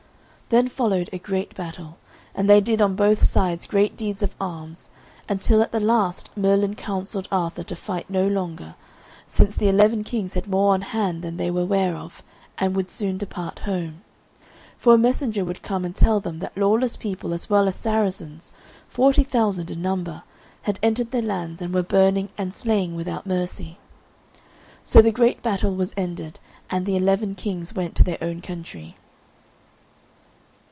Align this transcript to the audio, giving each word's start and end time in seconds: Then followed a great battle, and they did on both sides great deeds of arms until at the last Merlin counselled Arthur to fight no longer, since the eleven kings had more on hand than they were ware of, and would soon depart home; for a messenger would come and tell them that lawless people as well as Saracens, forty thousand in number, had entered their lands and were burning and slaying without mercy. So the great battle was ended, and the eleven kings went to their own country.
Then 0.49 0.67
followed 0.67 1.09
a 1.13 1.17
great 1.17 1.55
battle, 1.55 1.97
and 2.35 2.49
they 2.49 2.59
did 2.59 2.81
on 2.81 2.97
both 2.97 3.23
sides 3.23 3.65
great 3.65 3.95
deeds 3.95 4.21
of 4.21 4.35
arms 4.37 4.89
until 5.29 5.61
at 5.61 5.71
the 5.71 5.79
last 5.79 6.29
Merlin 6.35 6.75
counselled 6.75 7.29
Arthur 7.31 7.63
to 7.63 7.73
fight 7.73 8.09
no 8.09 8.27
longer, 8.27 8.75
since 9.25 9.55
the 9.55 9.69
eleven 9.69 10.03
kings 10.03 10.33
had 10.33 10.49
more 10.49 10.73
on 10.73 10.81
hand 10.81 11.21
than 11.21 11.37
they 11.37 11.49
were 11.49 11.63
ware 11.63 11.95
of, 11.95 12.21
and 12.57 12.75
would 12.75 12.91
soon 12.91 13.17
depart 13.17 13.59
home; 13.59 14.01
for 14.77 14.93
a 14.95 14.97
messenger 14.97 15.45
would 15.45 15.61
come 15.61 15.85
and 15.85 15.95
tell 15.95 16.19
them 16.19 16.39
that 16.39 16.57
lawless 16.57 16.97
people 16.97 17.33
as 17.33 17.49
well 17.49 17.65
as 17.69 17.77
Saracens, 17.77 18.51
forty 18.89 19.23
thousand 19.23 19.71
in 19.71 19.81
number, 19.81 20.23
had 20.63 20.79
entered 20.83 21.11
their 21.11 21.21
lands 21.21 21.61
and 21.61 21.73
were 21.73 21.81
burning 21.81 22.27
and 22.37 22.53
slaying 22.53 22.93
without 22.93 23.25
mercy. 23.25 23.77
So 24.83 25.01
the 25.01 25.11
great 25.13 25.41
battle 25.41 25.73
was 25.73 25.93
ended, 25.95 26.41
and 26.69 26.85
the 26.85 26.97
eleven 26.97 27.35
kings 27.35 27.73
went 27.73 27.95
to 27.95 28.03
their 28.03 28.21
own 28.21 28.41
country. 28.41 28.97